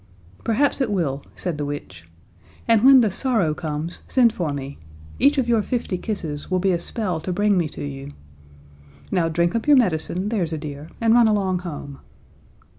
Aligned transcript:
"Perhaps 0.43 0.81
it 0.81 0.89
will," 0.89 1.23
said 1.35 1.59
the 1.59 1.65
witch, 1.67 2.07
"and 2.67 2.83
when 2.83 3.01
the 3.01 3.11
sorrow 3.11 3.53
comes, 3.53 4.01
send 4.07 4.33
for 4.33 4.51
me. 4.51 4.79
Each 5.19 5.37
of 5.37 5.47
your 5.47 5.61
fifty 5.61 5.95
kisses 5.99 6.49
will 6.49 6.57
be 6.57 6.71
a 6.71 6.79
spell 6.79 7.21
to 7.21 7.31
bring 7.31 7.55
me 7.55 7.69
to 7.69 7.85
you. 7.87 8.11
Now, 9.11 9.29
drink 9.29 9.53
up 9.53 9.67
your 9.67 9.77
medicine, 9.77 10.29
there's 10.29 10.53
a 10.53 10.57
dear, 10.57 10.89
and 10.99 11.13
run 11.13 11.27
along 11.27 11.59
home." 11.59 11.99